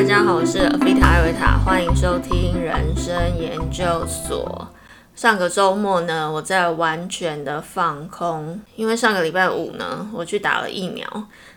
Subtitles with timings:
[0.00, 4.66] 大家好，我是菲塔艾维塔，欢迎收听人生研究所。
[5.14, 11.06] 上个周末呢，我在完全的放空，因为上个礼拜五呢，我去打了疫苗。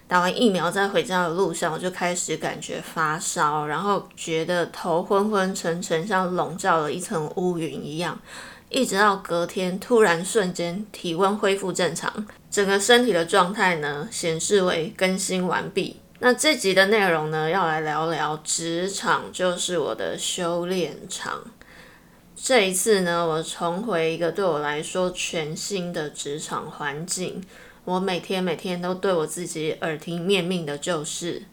[0.10, 8.20] 打完疫苗在回家的路上，我就开始感觉发烧，然后觉得头昏昏沉沉，像笼罩了一层乌云一样。
[8.68, 12.12] 一直到隔天，突然瞬间体温恢复正常，
[12.52, 16.02] 整个身体的状态呢显示为更新完毕。
[16.26, 21.44] 那这集的内容呢，要来聊聊职场就是我的修炼场。
[22.34, 27.44] 这一次呢，我重回一个对我来说全新的职场环境。
[27.84, 31.44] 我每天每天都对我自己耳提面命的就是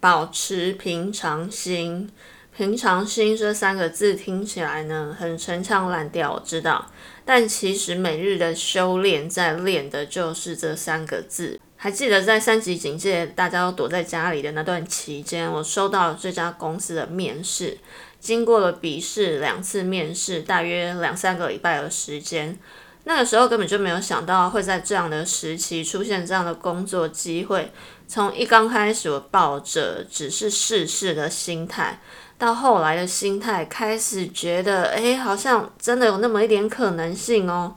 [0.00, 2.10] 保持平常心。
[2.52, 6.90] 平常心这三个字听起来呢很陈腔滥调，我知道，
[7.24, 11.60] 但其实每日的修炼在练的就是这三个字。
[11.82, 17.78] 还记得在三级警戒，大家都躲在家里的那段期间，我收到了这家公司的面试，
[18.20, 22.58] 经过了笔试两次面试，大约两三个礼拜的时间。
[23.04, 27.72] 那个时候根本就没有想到会在这样的时期出现这样的工作机会。
[28.06, 31.98] 从一刚开始，我抱着只是试试的心态。
[32.36, 37.74] 到后来的心态开始觉得，哎，好像真的有那么一点可能性哦。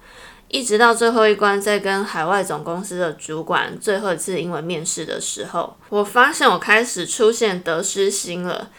[0.54, 8.70] 一直到最后一关，在跟海外总公司的主管最后一次英文面试的时候，我发现我开始出现得失心了。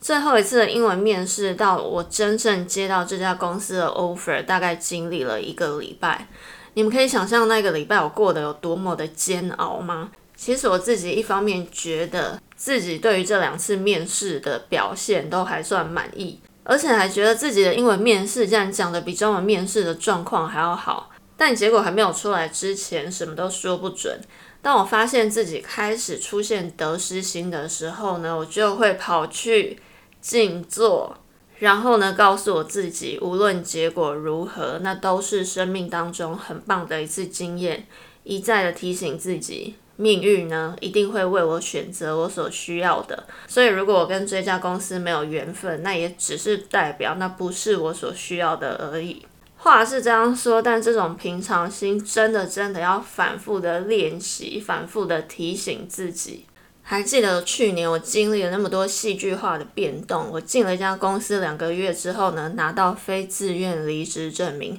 [0.00, 6.26] 最后一次的英文面试到我真正接到这家公司的 offer，大概经历了一个礼拜。
[6.74, 10.10] 你们可以想象那个礼拜我过得有多么的煎熬吗？
[10.34, 12.40] 其实我自己一方面觉得。
[12.56, 21.10] 自己对于这两次面试的表现都还算满意，而且还觉得自己的英文面试竟然讲的比中文面试的状况还要好。
[21.44, 24.20] 但结果还没有出来之前，什么都说不准。
[24.62, 29.80] 当我发现自己开始出现得失心的时候呢，我就会跑去
[30.20, 31.16] 静坐，
[31.58, 37.88] 然后呢，告诉我自己，无论结果如何，那都是生命当中很棒的一次经验。
[38.22, 39.74] 一再的提醒自己。
[39.96, 43.24] 命运呢，一定会为我选择我所需要的。
[43.48, 49.26] 所以，如果我跟这家公司没有缘分，那也只是代表那不是我所需要的而已。
[49.64, 56.46] 话是这样说，但这种平常心真的真的要反复的练习，反复的提醒自己。
[56.82, 64.76] 还记得去年我经历了那么多戏剧化的变动，我进了一家公司两个月之后呢，拿到非自愿离职证明。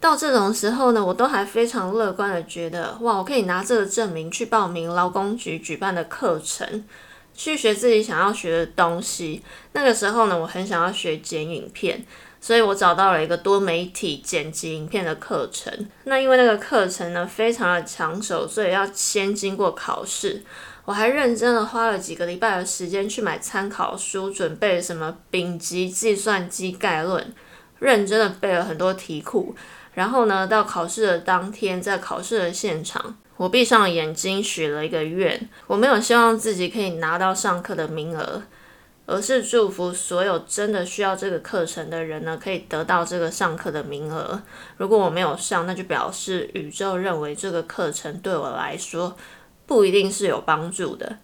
[0.00, 6.84] 到这种时候呢，我都还非常乐观的觉得，哇，我可以拿这个证明去报名劳工局举办的课程，
[7.32, 9.44] 去学自己想要学的东西。
[9.74, 12.04] 那个时候呢，我很想要学剪影片，
[12.40, 15.88] 所以我找到了一个多媒体剪辑影片的课程。
[16.04, 20.42] 那因为那个课程呢非常的抢手，所以要先经过考试。
[20.84, 27.34] 我还认真的花了几个礼拜的时间去买参考书，准备什么丙级计算机概论，
[27.78, 29.54] 认真的背了很多题库。
[29.92, 35.48] 然后呢，到考试的当天，在考试的现场，我闭上眼睛许了一个愿。
[35.66, 38.42] 我没有希望自己可以拿到上课的名额，
[39.10, 44.38] 而是祝福所有真的需要这个课程的人呢，可以得到这个上课的名额。
[44.76, 49.16] 如果我没有上，那就表示宇宙认为这个课程对我来说
[49.64, 51.16] 不一定是有帮助的。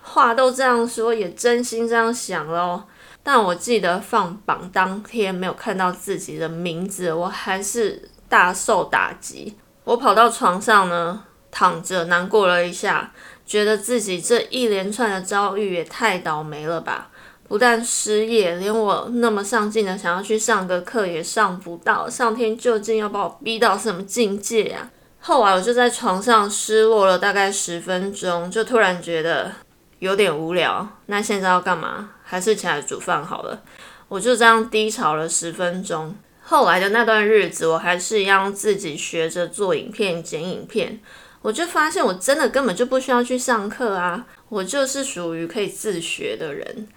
[0.00, 2.82] 话都这样说，也真心这样想喽。
[3.22, 9.56] 但我记得放榜当天没有看到自己的名字，我还是大受打击。
[9.84, 11.22] 我跑到床上呢，
[11.52, 13.12] 躺着难过了一下，
[13.46, 17.10] 觉得自己这一连串的遭遇也太倒霉了吧！
[17.52, 24.88] 不但失业，连我那么上进的想要去上个课也上不到，上天究竟要把我逼到什么境界呀？
[25.20, 29.52] 后来我就在床上失落了大概十分钟，就突然觉得。
[29.98, 32.12] 有点无聊，那现在要干嘛？
[32.22, 33.60] 还是起来煮饭好了。
[34.08, 36.16] 我就这样低潮了十分钟。
[36.40, 40.98] 后来的那段日子，我还是一样自己学着做影片、剪影片。
[41.42, 44.26] 我就发现，我真的根本就不需要去上课啊！
[44.48, 46.88] 我就是属于可以自学的人。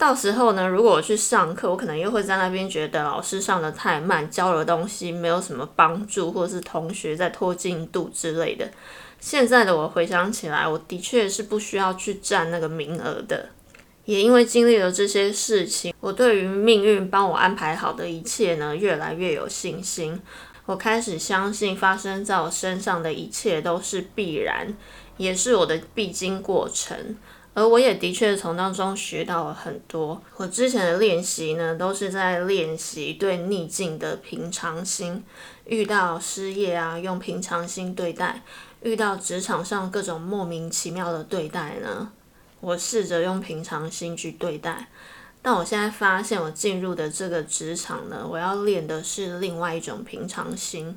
[0.00, 8.66] 到时候呢，如果我去上课，我可能又会在那边觉得老师上的太慢，教的东西没有什么帮助，或是同学在拖进度之类的。
[9.20, 13.50] 现在的我回想起来，我的确是不需要去占那个名额的。
[14.06, 20.18] 也因为经历了这些事情，我对于命运帮我安排好的一切呢，越来越有信心。
[20.64, 24.74] 我开始相信发生在我身上的一切都是必然，
[25.18, 27.16] 也是我的必经过程。
[27.60, 30.22] 而我也的确从当中学到了很多。
[30.38, 35.22] 我之前的练习呢，都是在练习对逆境的平常心。
[35.66, 38.40] 遇到失业啊，用平常心对待；
[38.80, 42.10] 遇到职场上各种莫名其妙的对待呢，
[42.60, 44.88] 我试着用平常心去对待。
[45.42, 50.96] 但我现在发现，我进入的这个职场呢，我要练的是另外一种平常心。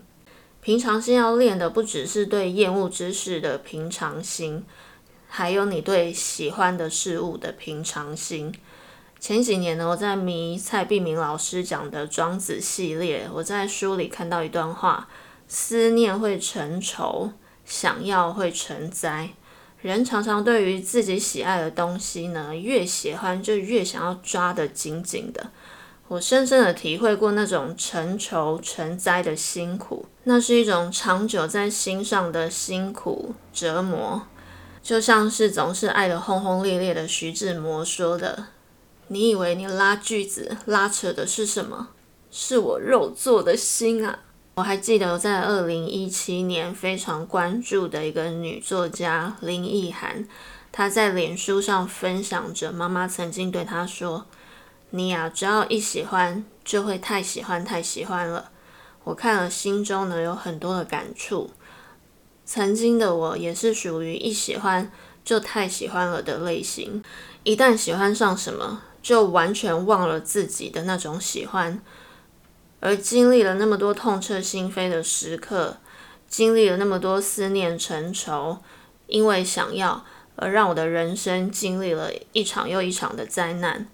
[0.61, 4.63] 平常心要练的不只是对厌恶之事的平常心，
[5.35, 8.53] 还有你对喜欢的事物的平常心。
[9.19, 15.09] 前几年呢，我在迷蔡碧明老师讲的庄子系列，我在书里看到一段话：
[15.47, 17.31] 思念会成仇，
[17.65, 19.31] 想要会成灾。
[19.81, 25.49] 人常常对于自己喜爱的东西呢，越喜欢就越想要抓得紧紧的。
[26.09, 34.27] 我深深的体会过那种成仇成灾的辛苦，那是一种长久在心上的辛苦折磨。
[34.83, 38.47] 就像是总是爱得轰轰烈烈的徐志摩说的
[39.07, 41.87] ：“你以为你拉锯子拉扯的是什么？
[42.29, 44.19] 是我肉做的心啊！”
[44.55, 50.27] 我还记得在二零一七年非常关注的一个女作家林奕涵，
[50.71, 54.25] 她在脸书上分享着妈妈曾经对她说
[54.91, 58.51] ：“你呀，只要一喜欢，就会太喜欢太喜欢了。”
[59.05, 61.49] 我看了，心中呢有很多的感触。
[62.45, 64.91] 曾经的我也是属于一喜欢
[65.23, 67.03] 就太喜欢了的类型，
[67.43, 71.81] 一旦喜欢上什么，就完全忘了自己的那种喜欢。
[72.81, 75.77] 而经历了那么多痛彻心扉的时刻，
[76.27, 78.57] 经历了那么多思念成仇，
[79.07, 80.03] 因为想要
[80.35, 83.87] 而让我的人生经历了一场又一场的灾难。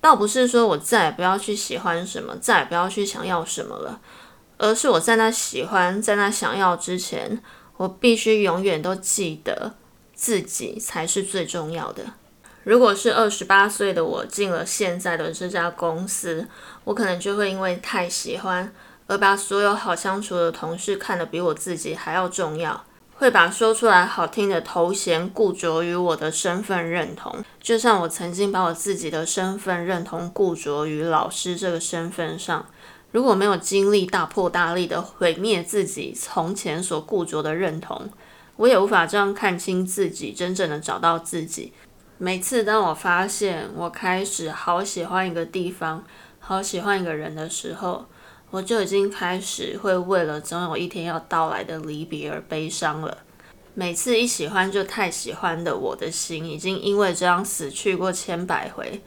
[0.00, 4.00] 倒不是说我再也不要去喜欢什么，再也不要去想要什么了，
[4.62, 7.40] 而是我在那喜欢、在那想要之前，
[7.78, 9.72] 我必须永远都记得
[10.12, 12.04] 自己才是最重要的。
[12.62, 16.46] 如果是二十八岁的我进了现在的这家公司，
[16.84, 18.70] 我可能就会因为太喜欢
[19.06, 22.84] 而把所有好相处的同事看得比我自己还要重要，
[23.14, 32.66] 会把说出来好听的头衔固着于我的身份认同，就像我曾经把我自己的身份认同固着于老师这个身份上。
[33.12, 38.08] 如果没有经历大破大立的毁灭自己从前所固着的认同，
[38.56, 41.72] 我也无法这样看清自己，真正的找到自己。
[42.18, 46.04] 每次当我发现我开始好喜欢一个地方、
[46.38, 48.06] 好喜欢一个人的时候，
[48.50, 53.18] 我就已经开始会为了总有一天要到来的离别而悲伤了。
[53.74, 59.00] 每次一喜欢就太喜欢的我的心，已经因为这样死去过千百回，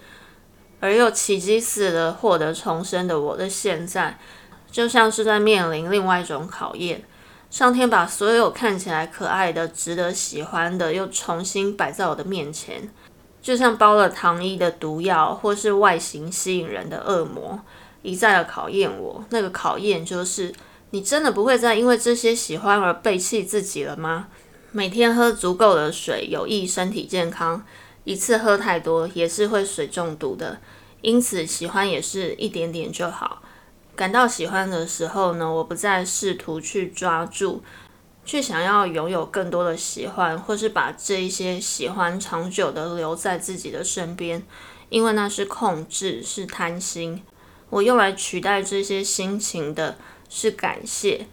[0.84, 4.20] 而又奇迹似的获得重生的我的现在，
[4.70, 7.02] 就像是在面临另外一种考验。
[7.50, 12.90] 上天把所有看起来可爱的、值得喜欢的，又重新摆在我的面前。
[13.42, 17.62] 就像包了糖衣的毒药，或是外形吸引人的恶魔，
[18.02, 19.24] 一再的考验我。
[19.30, 20.54] 那个考验就是：
[20.90, 24.28] 你真的不会再因为这些喜欢而背弃自己了吗？
[24.74, 27.64] 每天喝足够的水有益身体健康，
[28.04, 30.60] 一次喝太多也是会水中毒的。
[31.02, 33.42] 因此，喜欢也是一点点就好。
[33.96, 37.64] 感到喜欢的时候呢，我不再试图去抓住。
[38.26, 44.42] 去想要拥有更多的喜欢，或是把这一些喜欢长久的留在自己的身边，
[44.88, 47.22] 因为那是控制，是贪心。
[47.70, 49.98] 我用来取代这些心情的
[50.30, 51.28] 是感谢。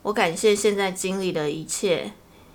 [0.00, 2.12] 我感谢现在经历的一切，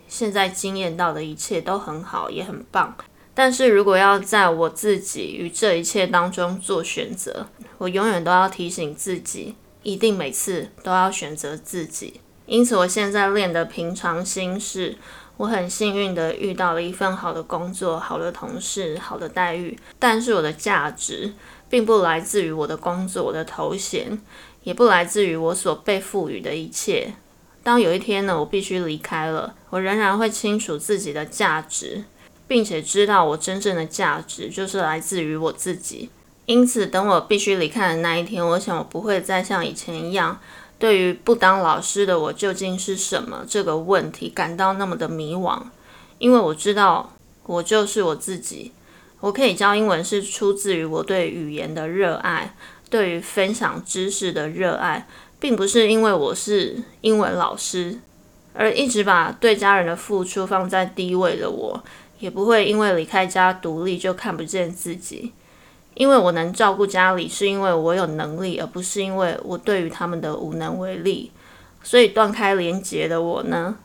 [0.07, 2.97] 现在经验到的一切都很好，也很棒。
[3.35, 7.47] 但是如果要在我自己与这一切当中做选择，
[7.77, 12.21] 我永远都要提醒自己，一定每次都要选择自己。
[12.45, 14.97] 因此，我现在练的平常心是，
[15.37, 19.77] 我很幸运的遇到了一份好的工作、好的同事、好的待遇。
[19.97, 21.33] 但是，我的价值
[21.69, 24.19] 并不来自于我的工作、我的头衔，
[24.63, 27.13] 也不来自于我所被赋予的一切。
[27.63, 32.03] 当有一天呢，我必须离开了，我仍然会清楚自己的价值，
[32.47, 36.09] 并且知道我真正的价值就是来自于我自己。
[36.45, 40.39] 因此，等我必须离开的那一天，我想我不会再像以前一样。
[40.77, 45.61] 对于不当老师的我究竟是什么这个问题感到那么的迷惘，
[46.17, 47.13] 因为我知道
[47.45, 48.73] 我就是我自己。
[49.21, 52.53] 我可以教英文是出自于我对语言的热爱，
[52.89, 55.07] 对于分享知识的热爱，
[55.39, 57.99] 并不是因为我是英文老师，
[58.53, 61.81] 而一直把对家人的付出放在第一位的我，
[62.23, 65.33] 也不会因为离开家独立就看不见自己。
[65.95, 71.31] 因为我能照顾家里，是因为我有能力，而不是因为我对于他们的无能为力。
[71.83, 73.75] 所以断开连结的我呢，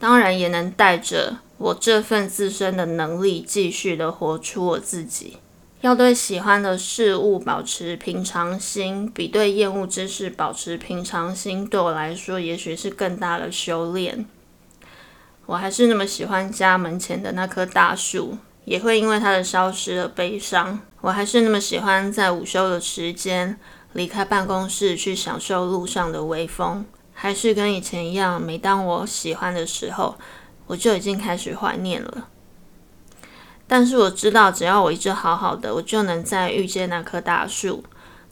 [0.00, 5.36] 当然也能带着我这份自身的能力，继续的活出我自己。
[5.82, 14.26] 要对喜欢的事物保持平常心，比对厌恶之事保持平常心，对我来说，也许是更大的修炼。
[15.46, 20.80] 我还是那么喜欢家门前的那棵大树，也会因为它的消失而悲伤。
[21.00, 23.58] 我还是那么喜欢在午休的时间
[23.92, 30.16] 离开办公室去享受路上的微风，还是跟以前一样，每当我喜欢的时候，
[30.68, 32.28] 我就已经开始怀念了。
[33.66, 37.82] 但是我知道，只要我一直好好的，我就能再遇见那棵大树，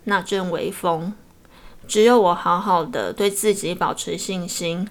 [0.05, 1.13] 那阵微风。
[1.89, 4.87] 只有我好好的对自己保持信心，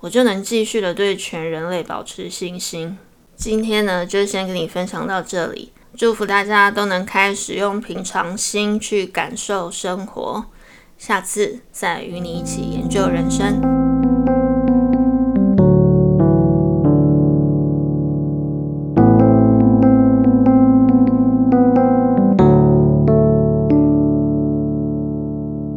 [0.00, 2.96] 我就能继续的对全人类保持信心。
[3.34, 5.72] 今天呢，就先跟你分享到这里。
[5.96, 10.46] 祝福大家都能开始用平常心去感受生活。
[10.96, 13.77] 下次再与你一起研究人生。